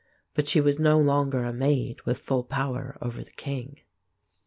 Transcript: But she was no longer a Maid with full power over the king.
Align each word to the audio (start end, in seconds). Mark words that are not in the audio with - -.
But 0.33 0.47
she 0.47 0.59
was 0.59 0.79
no 0.79 0.97
longer 0.97 1.43
a 1.43 1.53
Maid 1.53 2.01
with 2.05 2.17
full 2.17 2.43
power 2.43 2.97
over 3.03 3.23
the 3.23 3.29
king. 3.29 3.81